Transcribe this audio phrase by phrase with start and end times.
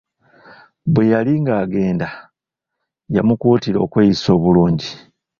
[0.93, 2.07] Bwe yali agenda
[3.15, 4.89] yamukuutira okweyisa obulungi.